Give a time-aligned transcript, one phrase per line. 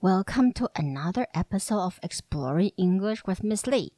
[0.00, 3.92] Welcome to another episode of Exploring English with Miss Lee。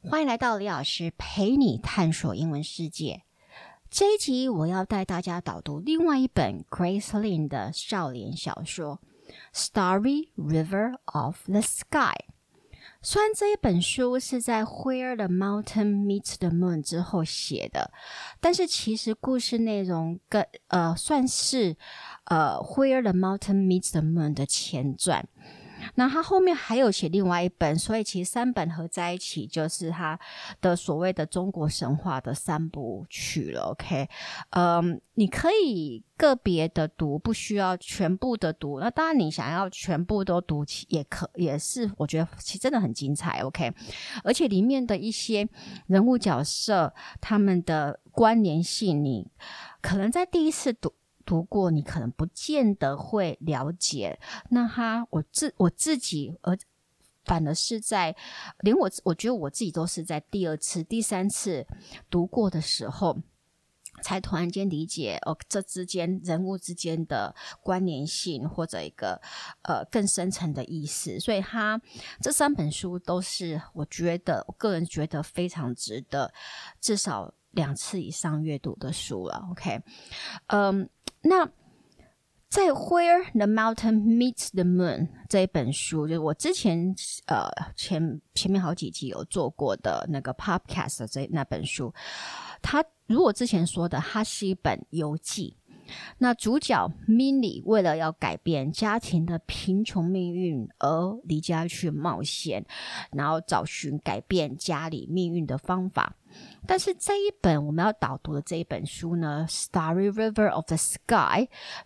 [0.00, 3.24] 欢迎来到李老师陪你探索英文世界。
[3.90, 9.00] 这一集我要带大家导读另外一本 Grace Lin 的少年小说《
[9.56, 12.14] Starry River of the Sky》。
[13.05, 17.91] 虽然这一本书是在《Where the Mountain Meets the Moon》之后写的，
[18.39, 21.75] 但是其实故事内容跟呃算是
[22.23, 25.27] 呃《Where the Mountain Meets the Moon》的前传。
[25.95, 30.19] 那他后面还有写另外一本，所以其实三本合在一起就是他
[30.61, 33.71] 的所谓的中国神话的三部曲了。
[33.71, 34.07] OK，
[34.51, 38.79] 嗯，你可以个别的读，不需要全部的读。
[38.79, 43.39] 那当然，你想要全部都读起也可，也是我觉得其实真的很精彩。
[43.41, 43.73] OK，
[44.23, 45.47] 而且里面的一些
[45.87, 49.29] 人物角色，他们的关联性，你
[49.81, 50.93] 可能在第一次读。
[51.25, 54.19] 读过，你可能不见得会了解。
[54.49, 56.57] 那他，我自我自己，而
[57.25, 58.15] 反而是在
[58.59, 61.65] 连我，我觉得我自己都是在第二次、第三次
[62.09, 63.17] 读过的时候，
[64.01, 69.21] 才突然间理解哦，这之间人物之间的关联性，或者一个
[69.61, 71.17] 呃更深层的意思。
[71.17, 71.81] 所以，他
[72.21, 76.33] 这三本书都是我觉得，我个人觉得非常值得，
[76.81, 79.47] 至少两次以上阅读的书了。
[79.51, 79.81] OK，
[80.47, 80.89] 嗯。
[81.23, 81.49] 那
[82.49, 86.93] 在《Where the Mountain Meets the Moon》这一本书，就是我之前
[87.25, 91.91] 呃前前面好几集有做过的那个 Podcast 这那本书，
[92.61, 95.57] 它如果之前说的，它是一本游记。
[96.17, 102.65] 那主角 Mini 为了要改变家庭的贫穷命运而离家去冒险，
[103.11, 106.15] 然后找寻改变家里命运的方法。
[106.65, 111.05] 但是这一本我们要导读的这一本书呢，《Starry River of the Sky》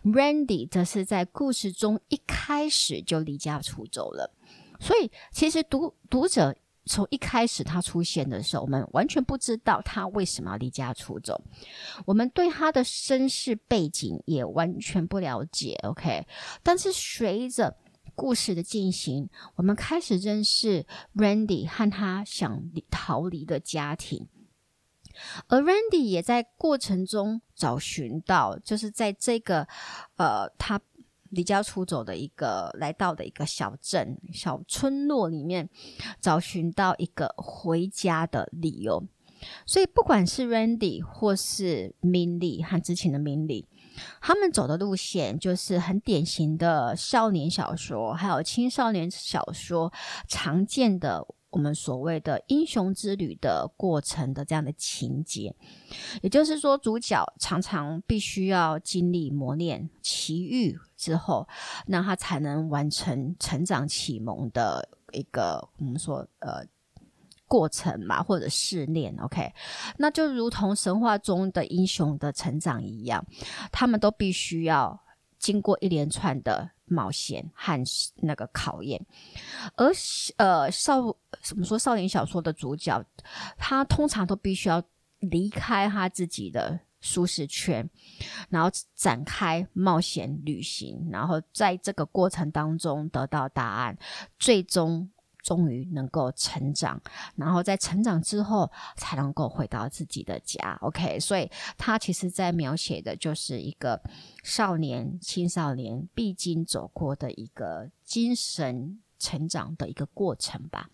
[0.04, 4.34] ，Randy 则是在故事中一开始就离家出走了。
[4.80, 6.56] 所以其实读读者。
[6.88, 11.39] 从一开始他出现的时候，我们完全不知道他为什么要离家出走，
[12.06, 15.78] 我们对他的身世背景也完全不了解。
[15.84, 16.26] OK，
[16.64, 17.76] 但是随着
[18.16, 20.86] 故事的进行，我们开始认识
[21.16, 24.28] Randy 和他想逃离的家庭，
[25.48, 29.67] 而 Randy 也在过程中找寻到，就是在这个
[30.16, 30.82] 呃他。
[31.32, 35.70] 离家出走的一个来到的一个小镇、小村落里面，
[36.20, 39.04] 找寻到一个回家的理由。
[39.66, 43.66] 所以，不管是 Randy 或是 Minnie 和之前的 Minnie，
[44.20, 49.93] 他们走的路线就是很典型的少年小说，还有青少年小说
[50.27, 51.27] 常见的。
[51.49, 55.55] 我们所谓的英雄之旅的过程的这样的情节，
[56.21, 61.48] 也就是说，主角常常必须要经历磨练、奇遇之后，
[61.86, 66.66] 那他才能完成成长启蒙的一个我们说呃
[67.48, 69.16] 过程嘛，或者试炼。
[69.22, 69.54] OK，
[69.98, 73.26] 那就如同神话中的英雄的成长一样，
[73.72, 75.00] 他们都必须要
[75.40, 76.72] 经过一连串的。
[76.90, 77.84] 冒险和
[78.16, 79.06] 那个考验，
[79.76, 79.92] 而
[80.38, 81.02] 呃少
[81.42, 83.04] 怎么说少年小说的主角，
[83.58, 84.82] 他通常都必须要
[85.20, 87.90] 离开他自己的舒适圈，
[88.50, 93.98] 然后展开冒险旅行，然后在这个过程当中得到答案，
[94.40, 95.10] 最终。
[95.44, 97.02] 终于能够成长，
[97.38, 100.78] 然后在成长之后才能够回到自己的家。
[100.82, 104.02] OK，所以他其实在描写的就是一个
[104.44, 110.90] 少年、青少年必经走过的一个精神成长的一个过程吧。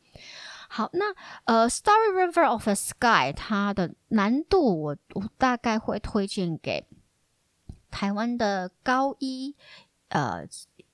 [0.75, 1.13] 好，那
[1.43, 6.87] 呃，《Story River of the Sky》它的难度，我我大概会推荐给
[7.91, 9.55] 台湾的高一
[10.09, 10.47] 呃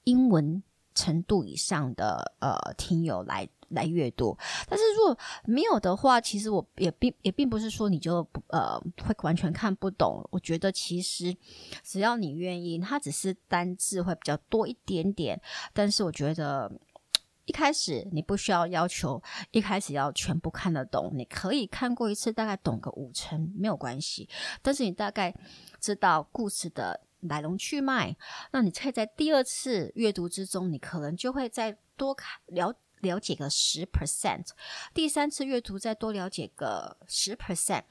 [0.03, 0.61] 英文。
[0.95, 10.27] 程度以上的呃听友来来阅读，但是如果没有的话，其实我也并也并不是说你就呃会完全看不懂。
[10.29, 11.33] 我觉得其实
[11.83, 15.39] 只要你愿意，它只是单字会比较多一点点。
[15.71, 16.69] 但是我觉得
[17.49, 24.29] 一开始你不需要要求一开始要全部看得懂，你可以看过一次，大概懂个五成没有关系。
[24.61, 25.33] 但是你大概
[25.81, 27.01] 知道故事的。
[27.23, 28.15] 来龙去脉，
[28.53, 34.47] 那你可以在第二次阅读之中，你可能就会再多看了了解个十 percent，
[34.93, 37.83] 第三次阅读再多了解个十 percent，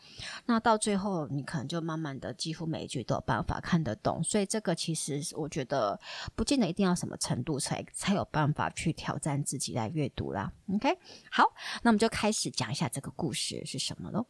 [0.46, 4.22] 那到最后你可能就慢慢的几乎每一句都有办法看得懂。
[4.22, 5.98] 所以这个其实我觉得
[6.34, 10.52] 不见得一定要什么程度才才有办法去挑战自己来阅读啦。
[10.72, 10.98] OK，
[11.30, 11.44] 好，
[11.82, 14.26] 那我们就开始讲一下这个故事是什么喽。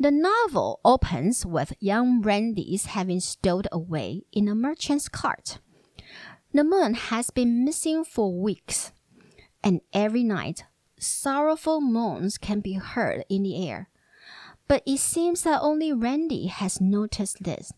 [0.00, 5.56] The novel opens with young Randy's having stowed away in a merchant's cart.
[6.58, 8.90] The moon has been missing for weeks,
[9.62, 10.64] and every night
[10.98, 13.88] sorrowful moans can be heard in the air.
[14.66, 17.72] But it seems that only Randy has noticed this.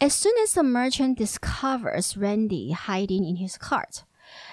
[0.00, 4.02] As soon as the merchant discovers Randy hiding in his cart,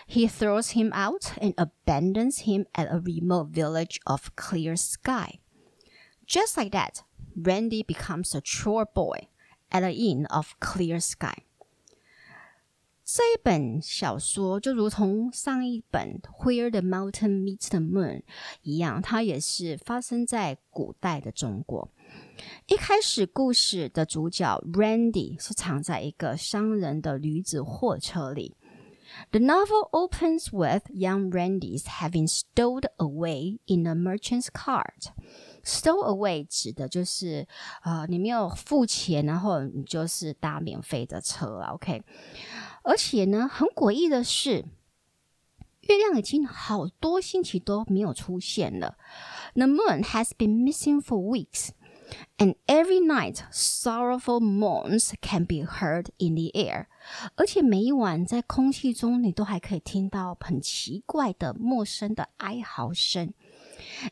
[0.05, 5.39] he throws him out and abandons him at a remote village of clear sky.
[6.27, 7.01] Just like that,
[7.35, 9.29] Randy becomes a chore boy
[9.71, 11.44] at an inn of clear sky.
[13.07, 18.21] 这一本小说就如同上一本《Where the Mountain Meets the Moon》
[18.63, 21.87] 一样，它也是发生在古代的中国。
[22.65, 28.57] 一开始故事的主角 Randy 是藏在一个商人的驴子货车里。
[29.29, 35.11] The novel opens with young Randy's having stowed away in a merchant's cart.
[35.63, 37.47] Stow away 指的就是，
[37.83, 42.03] 呃，你没有付钱，然后你就是搭免费的车了，OK。
[42.84, 44.64] 而且呢，很诡异的是，
[45.82, 48.96] 月亮已经好多星期都没有出现了。
[49.54, 51.70] The moon has been missing for weeks,
[52.38, 56.86] and every night sorrowful moans can be heard in the air。
[57.34, 63.32] 而且每一晚在空气中，你都还可以听到很奇怪的、陌生的哀嚎声。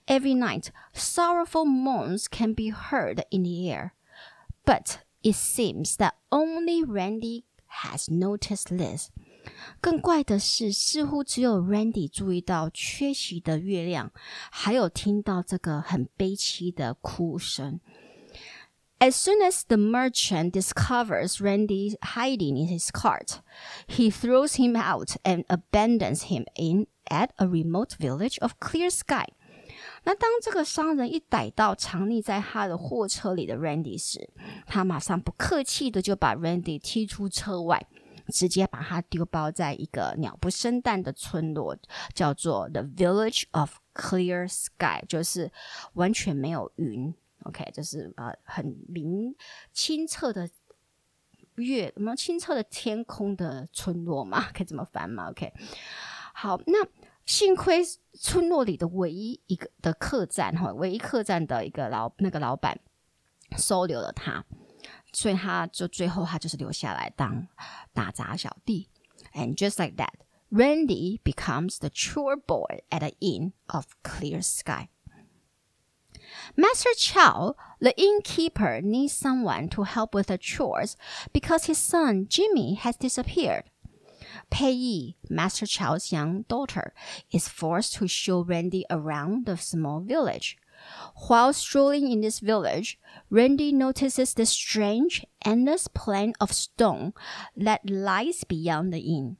[0.06, 3.90] Every night sorrowful moans can be heard in the air,
[4.64, 7.44] but it seems that only Randy
[7.84, 9.10] has noticed this。
[9.80, 14.12] 更怪的是，似乎只有 Randy 注意到缺席的月亮，
[14.50, 17.80] 还有听到这个很悲凄的哭声。
[19.00, 23.38] As soon as the merchant discovers Randy hiding in his cart,
[23.86, 29.26] he throws him out and abandons him in at a remote village of clear sky.
[30.05, 34.29] 那当这个商人一逮到藏匿在他的货车里的 Randy 时，
[34.67, 37.87] 他马上不客气的就把 Randy 踢出车外，
[38.27, 41.77] 直接把他丢包在一个鸟不生蛋的村落，
[42.13, 45.49] 叫做 The Village of Clear Sky，就是
[45.93, 47.13] 完全没有云
[47.43, 49.33] ，OK，就是呃很明
[49.71, 50.49] 清澈的
[51.55, 55.53] 月，什么清澈的天空的村落嘛，可以这么翻吗？OK，
[56.33, 56.85] 好，那。
[57.24, 57.82] 幸亏
[58.14, 62.80] 村落里的唯一一个的客栈哈，唯一客栈的一个老那个老板
[63.56, 64.44] 收留了他，
[65.12, 67.46] 所以他就最后他就是留下来当
[67.92, 68.88] 打杂小弟。
[69.34, 70.14] And just like that,
[70.50, 74.88] Randy becomes the chore boy at the inn of clear sky.
[76.56, 80.94] Master Chow, the innkeeper, needs someone to help with the chores
[81.32, 83.64] because his son Jimmy has disappeared.
[84.49, 86.93] Pei Yi, Master Chow's young daughter,
[87.31, 90.57] is forced to show Randy around the small village.
[91.27, 92.99] While strolling in this village,
[93.29, 97.13] Randy notices the strange, endless plain of stone
[97.55, 99.37] that lies beyond the inn.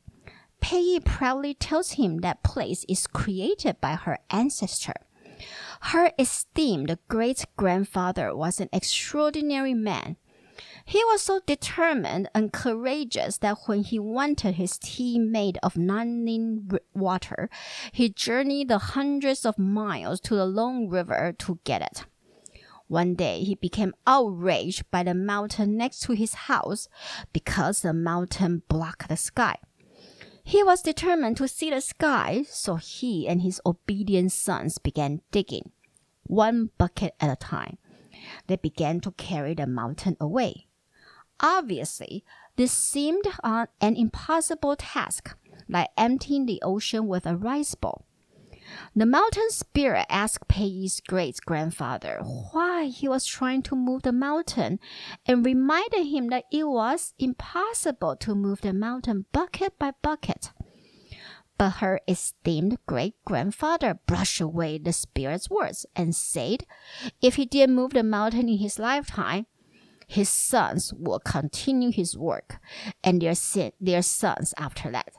[0.61, 4.93] Pei Yi proudly tells him that place is created by her ancestor.
[5.81, 10.15] Her esteemed great grandfather was an extraordinary man
[10.85, 16.77] he was so determined and courageous that when he wanted his tea made of Nanning
[16.93, 17.49] water,
[17.91, 22.05] he journeyed the hundreds of miles to the long river to get it.
[22.87, 26.87] One day he became outraged by the mountain next to his house
[27.31, 29.55] because the mountain blocked the sky.
[30.43, 35.71] He was determined to see the sky, so he and his obedient sons began digging,
[36.23, 37.77] one bucket at a time.
[38.47, 40.67] They began to carry the mountain away.
[41.43, 42.23] Obviously,
[42.55, 45.35] this seemed uh, an impossible task,
[45.67, 48.05] like emptying the ocean with a rice bowl.
[48.95, 52.21] The mountain spirit asked Pei Yi's great grandfather
[52.51, 54.79] why he was trying to move the mountain
[55.25, 60.51] and reminded him that it was impossible to move the mountain bucket by bucket.
[61.57, 66.63] But her esteemed great grandfather brushed away the spirit's words and said
[67.21, 69.45] if he didn't move the mountain in his lifetime,
[70.12, 72.60] his sons will continue his work,
[73.04, 73.34] and their,
[73.80, 75.12] their sons after that.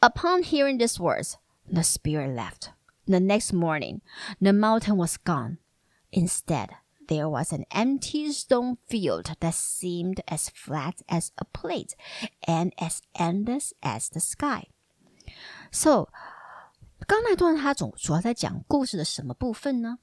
[0.00, 1.36] Upon hearing these words,
[1.70, 2.70] the spirit left.
[3.06, 4.00] The next morning,
[4.40, 5.58] the mountain was gone.
[6.12, 6.70] Instead,
[7.08, 11.94] there was an empty stone field that seemed as flat as a plate
[12.48, 14.68] and as endless as the sky.
[15.70, 16.08] So，
[17.06, 19.98] 刚那段他总主要在讲故事的什么部分呢？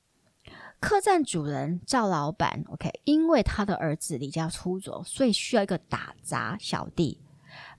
[0.81, 7.21] 客栈主人赵老板，OK，因为他的儿子离家出走，所以需要一个打杂小弟。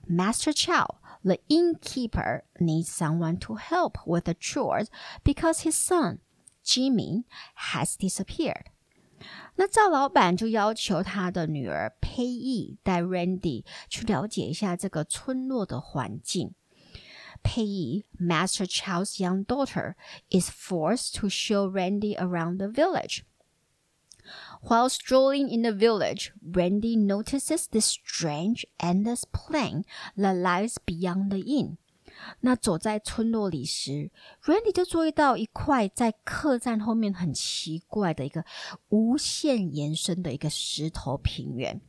[0.06, 4.88] Master Chow, the innkeeper, needs someone to help with the chores
[5.24, 6.18] because his son
[6.62, 7.24] Jimmy
[7.72, 8.66] has disappeared.
[9.56, 16.54] 那赵老板就要求他的女儿 Payee 带 Randy 去了解一下这个村落的环境。
[17.43, 19.95] 佩仪 Master Chow's young daughter
[20.29, 23.23] is forced to show Randy around the village.
[24.61, 29.83] While strolling in the village, Randy notices this strange endless plain
[30.17, 31.77] that lies beyond the inn.
[32.39, 34.09] 那走在村落里时，
[34.43, 38.45] Randy 就注意到一块在客栈后面很奇怪的一个
[38.89, 41.79] 无限延伸的一个石头平原。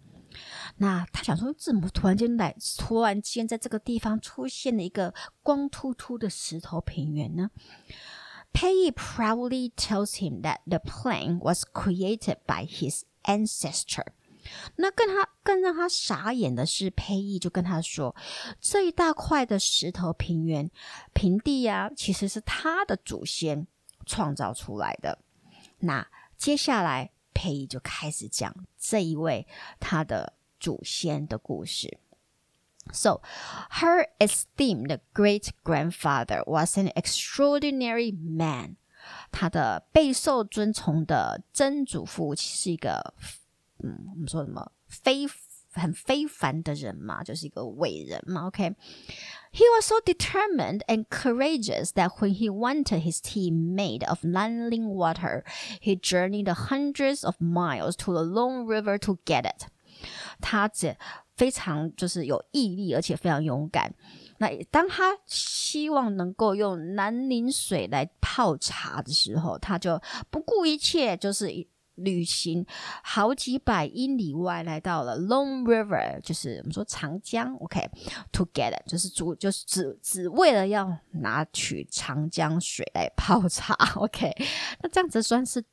[0.82, 7.52] 那他想说，怎么突然间来，突然间在这个地方出现了一个光秃秃的石头平原呢
[8.52, 14.08] ？Pei proudly tells him that the plain was created by his ancestor.
[14.78, 18.16] 那更他更让他傻眼的是，佩仪就跟他说，
[18.60, 20.72] 这一大块的石头平原
[21.14, 23.68] 平地呀、啊，其实是他的祖先
[24.08, 25.20] 创造出来的。
[25.78, 29.46] 那接下来，佩仪就开始讲这一位
[29.80, 31.99] 他的祖先的故事。
[32.93, 33.21] So,
[33.81, 38.77] her esteemed great grandfather was an extraordinary man.
[39.31, 43.15] 他的备受尊崇的曾祖父是一个。
[43.83, 45.27] 嗯，我们说什么非
[45.73, 48.47] 很非凡的人嘛，就是一个伟人嘛。
[48.47, 55.45] OK，he was so determined and courageous that when he wanted his tea made of Nanling water,
[55.81, 59.67] he journeyed hundreds of miles to the Long River to get it。
[60.40, 60.96] 他这
[61.36, 63.94] 非常就是有毅力，而且非常勇敢。
[64.38, 71.68] 那当他希望能够用南宁水来泡茶的时候，他就不顾一切，就是。
[71.96, 72.66] 旅行
[73.04, 77.54] 好几百英里外，来到了 Long River，就是我们说长江。
[77.58, 83.76] OK，to、okay, get it，就是主就是只只为了要拿取长江水来泡茶。
[83.98, 84.34] OK，
[84.82, 85.64] 那这样子算是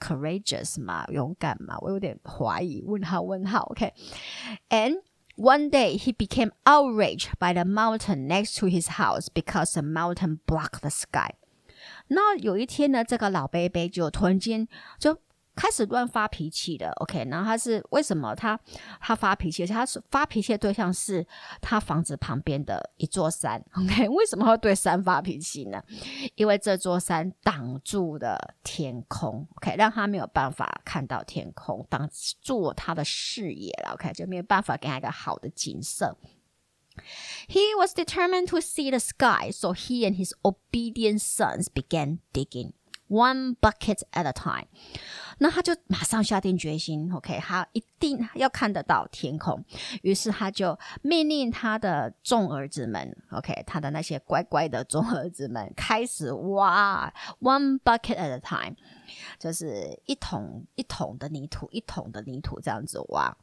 [0.00, 1.04] courageous 吗？
[1.08, 1.76] 勇敢吗？
[1.80, 2.82] 我有点怀疑。
[2.82, 3.64] 问号问号。
[3.70, 5.02] OK，and、okay?
[5.36, 10.38] one day he became outraged by the mountain next to his house because the mountain
[10.46, 11.34] blocked the sky。
[12.08, 15.18] 那有一天呢，这个老伯伯就突然间就。
[15.59, 18.57] 开始乱发脾气的，OK，然后他是为什么他
[19.01, 19.63] 他发脾气？
[19.63, 21.27] 而且他是发脾气的对象是
[21.59, 25.83] 他房子旁边的一座山， OK，为什么会对山发脾气呢？
[26.35, 32.09] 因为这座山挡住了天空，OK，让他没有办法看到天空，挡
[32.41, 36.17] 住他的视野了，OK，就没有办法给他一个好的景色。
[37.47, 42.73] He was determined to see the sky, so he and his obedient sons began digging.
[43.09, 44.67] One bucket at a time，
[45.39, 49.65] 那他就马上下定决心，OK，他一定要看得到天空。
[50.03, 57.11] 于是他就命令他的众儿子们，OK，他的那些乖乖的众儿子们开始挖
[57.41, 58.75] ，one bucket at a time，
[59.39, 63.35] 就是一桶一桶的泥土，一桶的泥土这样子挖。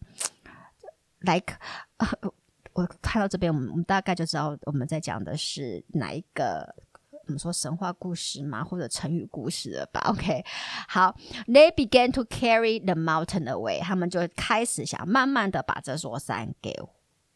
[1.23, 1.57] Like，
[2.73, 6.73] 我看到这边，我们我们大概就知道我们在讲的是哪一个。
[7.27, 10.45] 我们说神话故事嘛，或者成语故事了吧？OK，
[10.89, 11.17] 好
[11.47, 16.79] ，They began to carry the mountain away，他们就开始想慢慢的把这座山给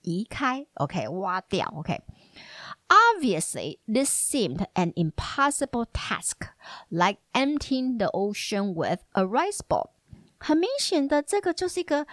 [0.02, 6.48] 移开，OK，挖掉，OK，Obviously, this seemed an impossible task,
[6.88, 9.90] like emptying the ocean with a rice ball。
[10.38, 12.06] 很明显的，这个就是一个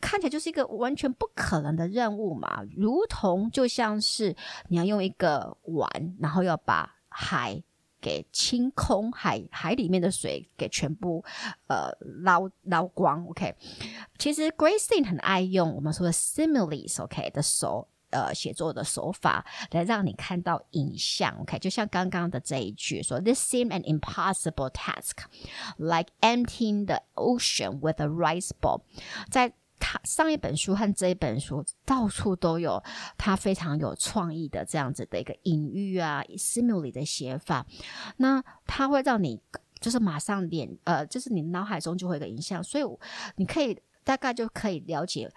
[0.00, 4.36] 看起来就是一个完全不可能的任务嘛，如同就像是
[4.68, 5.88] 你要用一个碗，
[6.20, 7.62] 然后要把海
[7.98, 11.24] 给清空，海海里面的水给全部
[11.66, 11.90] 呃
[12.22, 13.26] 捞捞光。
[13.28, 13.54] OK，
[14.18, 21.34] 其实 Grace 很爱用我们说的 similes，OK 的手呃写作的手法来让你看到影像。
[21.40, 25.24] OK，就像刚刚的这一句说，This seemed an impossible task,
[25.78, 28.82] like emptying the ocean with a rice ball。
[29.30, 29.54] 在
[29.88, 32.82] 他上一本书和这一本书到处都有
[33.16, 37.64] 他非常有创意的这样子的一个隐喻啊，simile 的写法，
[38.16, 39.40] 那他会让你
[39.78, 42.84] 就是马上脸呃，就是你脑海中就会有个影像，所以
[43.36, 45.32] 你可以大概就可以了解。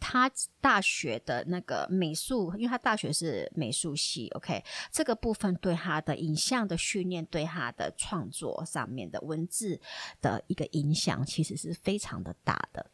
[0.00, 0.30] 他
[0.60, 9.80] 大学的那个美术，因为他大学是美术系，OK，这个部分对他的影像的训练，对他的创作上面的文字
[10.20, 12.90] 的一个影响，其实是非常的大的。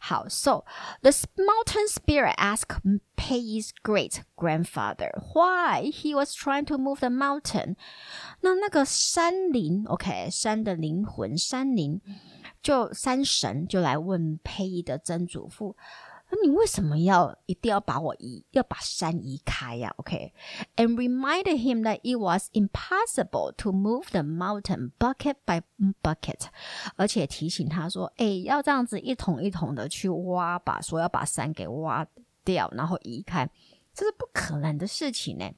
[0.00, 0.64] 好，So
[1.00, 2.80] the mountain spirit asked
[3.16, 7.76] Pei's great grandfather why he was trying to move the mountain。
[8.40, 12.00] 那那个山灵，OK，山的灵魂，山灵
[12.60, 15.76] 就山神就来问佩仪的曾祖父。
[16.42, 25.62] 你为什么要一定要把我移，要把山移开呀？OK，and reminded him that it was impossible to move the mountain bucket by
[26.02, 26.46] bucket，
[26.96, 32.06] 而且提醒他说，哎，要这样子一桶一桶的去挖，吧说要把山给挖
[32.44, 33.48] 掉，然后移开，
[33.94, 35.50] 这是不可能的事情呢。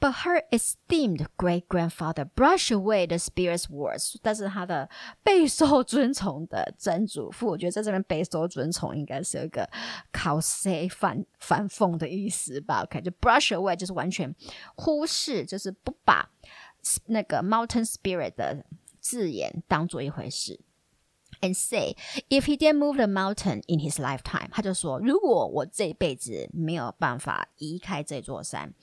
[0.00, 4.14] But her esteemed great grandfather brushed away the spirit's words。
[4.22, 4.88] 但是他的
[5.24, 9.68] 备受尊崇的曾祖父，我觉得在这边备受尊崇应该是有一个
[10.12, 14.32] cause 反反讽的意思吧？OK，就 brush away 就是完全
[14.76, 16.30] 忽视，就是不把
[17.06, 18.64] 那个 mountain spirit 的
[19.00, 20.60] 字眼当做一回事。
[21.40, 21.94] And say
[22.28, 28.74] if he didn't move the mountain in his lifetime，他就说，如果我这辈子没有办法移开这座山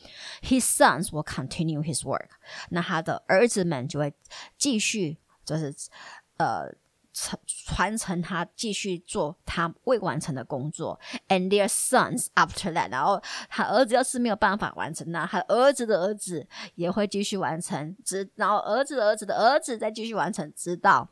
[0.41, 2.29] ，his sons will continue his work。
[2.69, 4.13] 那他的儿子们就会
[4.57, 5.73] 继续，就是
[6.37, 6.73] 呃
[7.13, 10.97] 传传承他继续做他未完成的工作。
[11.27, 21.09] And their sons after that，然后他儿子要是没有办法完成，那他儿子的儿子也会继续完成，直然后儿子的儿子的儿子再继续完成，直到。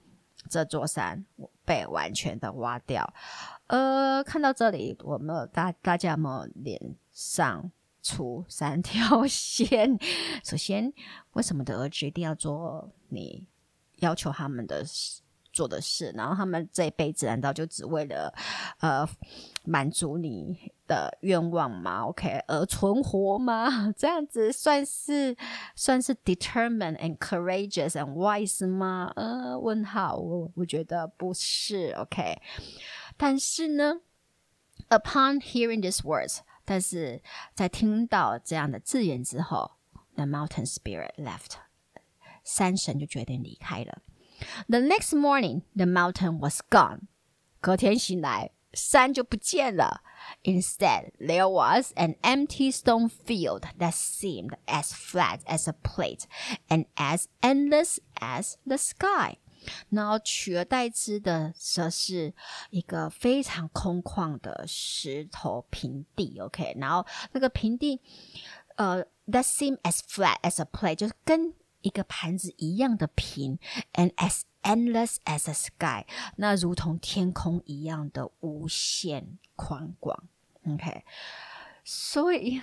[0.49, 1.25] 这座山
[1.65, 3.13] 被完全的挖掉，
[3.67, 7.71] 呃，看到这里，我们大大家有没有脸上
[8.01, 9.97] 出三条 线？
[10.43, 10.93] 首先，
[11.33, 13.45] 为什么的儿子一定要做你
[13.97, 14.85] 要求他们的
[15.53, 16.11] 做的事？
[16.15, 18.33] 然后他们这一辈子难道就只为了
[18.79, 19.07] 呃
[19.63, 23.93] 满足你的愿望吗？OK，而存活吗？
[23.95, 25.37] 这样子算是
[25.75, 29.13] 算是 determined and courageous and wise 吗？
[29.15, 31.93] 呃，问号，我我觉得不是。
[31.97, 32.41] OK，
[33.15, 34.01] 但是呢
[34.89, 37.21] ，upon hearing these words，但是
[37.53, 39.71] 在听到这样的字眼之后
[40.15, 41.51] ，the mountain spirit left，
[42.43, 44.01] 山神就决定离开了。
[44.68, 47.08] The next morning, the mountain was gone。
[47.60, 50.02] 隔天醒来，山就不见了。
[50.44, 56.24] Instead, there was an empty stone field that seemed as flat as a plate
[56.68, 59.38] and as endless as the sky。
[59.90, 62.32] 然后取而代之的则是
[62.70, 66.38] 一个非常空旷的石头平地。
[66.38, 68.00] OK，然后那个平地，
[68.76, 71.52] 呃，that seemed as flat as a plate，就是跟
[71.83, 73.59] 一个盘子一样的平
[73.93, 76.05] ，and as endless as a sky，
[76.37, 80.23] 那如同天空一样的无限宽广。
[80.65, 81.03] OK，
[81.83, 82.61] 所以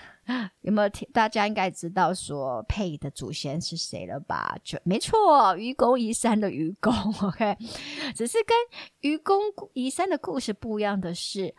[0.63, 1.07] 有没有听？
[1.13, 4.57] 大家应该知道说佩的祖先是谁了吧？
[4.65, 6.93] 就没错，愚公移山的愚公。
[7.23, 7.55] OK，
[8.17, 8.57] 只是跟
[9.01, 9.39] 愚公
[9.75, 11.55] 移山的故事不一样的是，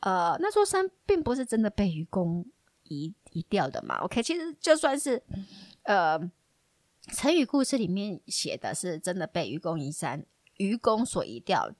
[0.00, 2.44] 呃，那座山并不是真的被愚公
[2.84, 3.96] 移移掉的嘛。
[4.04, 5.22] OK，其实就算是
[5.84, 6.20] 呃。
[7.14, 10.24] 成语故事里面写的是真的被愚公移山，
[10.56, 11.70] 愚公所移掉，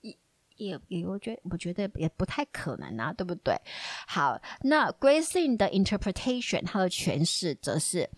[0.00, 0.16] 也
[0.56, 3.54] 也也，我觉得我觉得也不太可能啊，对不对？
[4.06, 8.10] 好，那 Gracey 的 interpretation，它的诠释则是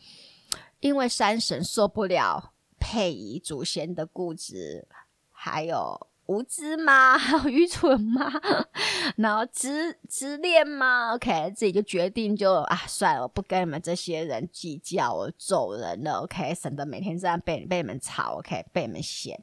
[0.81, 4.89] 因为山神受不了佩仪祖先的固执，
[5.31, 6.08] 还有。
[6.29, 7.17] 无知吗？
[7.19, 8.31] 还有愚蠢吗？
[9.17, 16.21] 然后执执念吗？OK，自己就决定就啊，算了，我不跟你们这些人计较，我走人了。
[16.21, 19.43] OK，省得每天这样被被你们吵，OK，被你们嫌。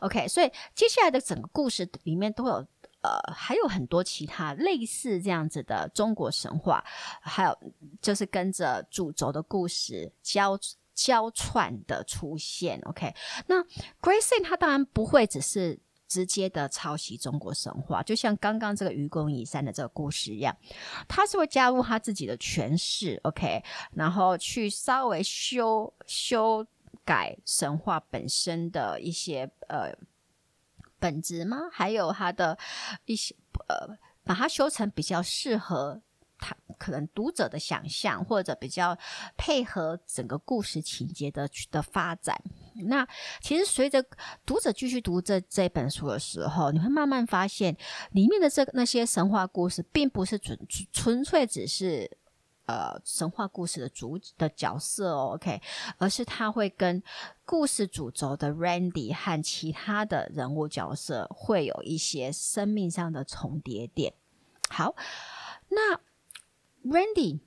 [0.00, 2.52] OK，所以接下来的整个故事里面都有
[3.02, 6.84] 呃，还有很多其他类似这样子的中国神话，
[7.20, 7.58] 还有
[8.00, 10.56] 就是跟着主轴的故事交
[10.94, 12.80] 交串的出现。
[12.84, 13.12] OK，
[13.48, 13.60] 那
[14.00, 15.80] Grace 他当然不会只是。
[16.08, 20.56] 直接的抄袭中国神话，就像刚刚这个愚公移山的这个故事一样，
[21.08, 26.66] 他是会加入他自己的诠释，OK，然后去稍微修修
[27.04, 29.92] 改神话本身的一些呃
[30.98, 31.68] 本质吗？
[31.72, 32.58] 还有他的
[33.04, 33.34] 一些
[33.68, 36.02] 呃，把它修成比较适合。
[36.38, 38.94] 他可能读者的想象，或者比较
[39.38, 42.38] 配合整个故事情节的的发展。
[42.84, 43.06] 那
[43.40, 44.04] 其实随着
[44.44, 47.76] 读者继续读这这本书的时候，你会慢慢发现
[48.12, 50.58] 里面的这那些神话故事，并不是纯
[50.92, 52.10] 纯粹只是
[52.66, 55.60] 呃神话故事的主的角色哦，OK，
[55.98, 57.02] 而是他会跟
[57.44, 64.14] 故事主轴的 Randy 和其他的人物角色会有一些生命上的重叠点。
[64.68, 64.94] 好，
[65.68, 66.00] 那。
[66.88, 67.40] Randy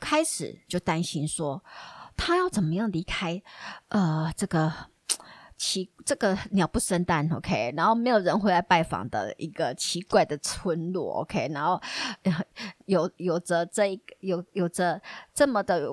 [0.00, 1.62] 开始就担心说，
[2.16, 3.42] 他要怎么样离开？
[3.88, 4.72] 呃，这个
[5.56, 11.80] 奇这个鸟不生蛋，OK，然后没有人会来拜访的一个奇怪的村落，OK，然后
[12.86, 15.00] 有有着这一有有着
[15.32, 15.90] 这么的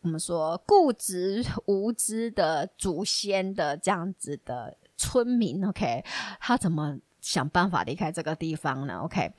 [0.00, 6.04] 我们说固执无知的祖先的这样子的村民，OK，
[6.40, 6.98] 他怎么？
[7.24, 9.32] 想办法离开这个地方呢？OK，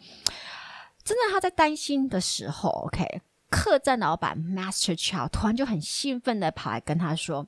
[1.04, 3.22] 真的他在担心的时候，OK，
[3.55, 7.47] 客栈老板 Master Chow 突然就很兴奋的跑来跟他说：“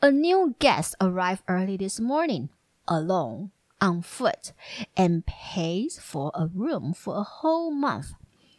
[0.00, 2.48] A new guest arrived early this morning,
[2.86, 4.50] alone, on foot,
[4.94, 8.12] and pays for a room for a whole month.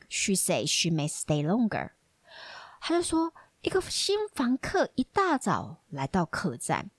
[0.08, 1.92] She says she may stay longer.”
[2.80, 6.90] 他就说，一个新房客一大早来到客栈。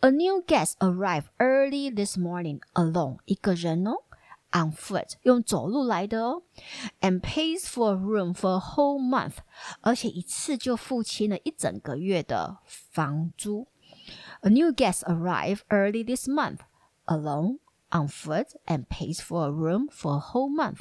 [0.00, 3.18] A new guest arrived early this morning alone.
[3.26, 4.02] 一个人哦
[4.52, 6.42] ，on foot，用走路来的哦，
[7.00, 9.38] and pays for a room for a whole month，
[9.80, 13.66] 而且一次就付清了一整个月的房租。
[14.42, 16.60] A new guest arrived early this month
[17.06, 17.58] alone,
[17.90, 20.80] on foot, and pays for a room for a whole month.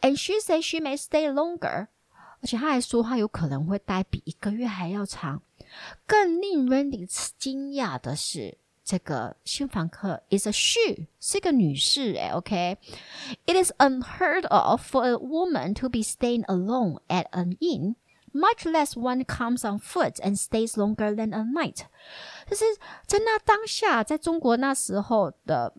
[0.00, 1.88] And she says she may stay longer.
[2.40, 5.42] 而且他还说他有可能会待比一个月还要长。
[6.06, 7.06] 更令 Randy
[7.38, 8.58] 惊讶的是，
[8.90, 17.00] 这个新房客 is a she，是一个女士诶 OK，It is unheard of for a woman to be staying alone
[17.08, 21.86] at an inn，much less one comes on foot and stays longer than a night。
[22.48, 22.64] 就是
[23.06, 25.74] 在那当下，在中国那时候的，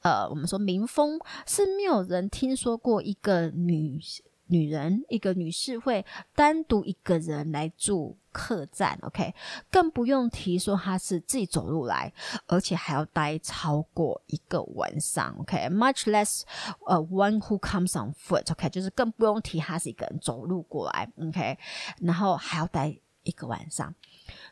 [0.00, 4.00] 呃，我们说民风是没有人听说过一个女。
[4.47, 6.05] 女人，一个女士会
[6.35, 9.33] 单独一个人来住客栈，OK，
[9.71, 12.13] 更不用提说她是自己走路来，
[12.45, 16.43] 而且还要待超过一个晚上，OK，much less
[16.85, 21.57] 呃、one who comes on foot，OK，就是更不用提她是一个人走路过来，OK，
[22.01, 23.95] 然后还要待一个晚上，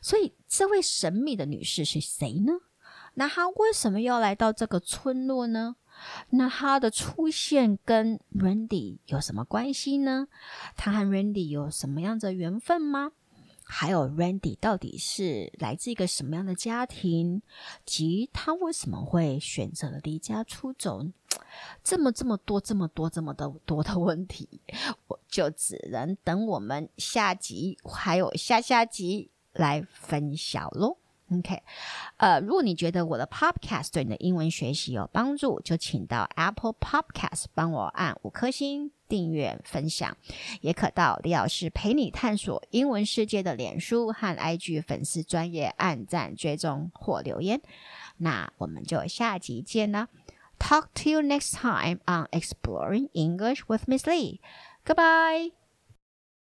[0.02, 2.52] 所以这位神秘的女士是谁呢？
[3.14, 5.76] 那她为什么要来到这个村落呢？
[6.30, 10.28] 那他的出现跟 Randy 有什么关系呢？
[10.76, 13.12] 他和 Randy 有什么样的缘分吗？
[13.66, 17.40] 还有 Randy 到底是来自一个什么样的家庭？
[17.86, 21.06] 及他为什么会选择离家出走？
[21.82, 24.60] 这么这么多这么多这么的多的问题，
[25.06, 30.98] 我就只能等我们下集还有下下集来分享喽。
[31.38, 31.62] OK，
[32.16, 40.16] 呃，如果你觉得我的 Podcast 对你的英文学习有帮助，就请到 Apple Podcast 帮我按五颗星订阅分享，
[40.60, 47.60] 也可到李老师陪你探索英文世界的脸书和 IG 粉丝专业按赞追踪或留言。
[48.18, 50.08] 那我们就下集见啦
[50.58, 54.40] ！Talk to you next time on Exploring English with Miss Lee.
[54.84, 55.63] Goodbye.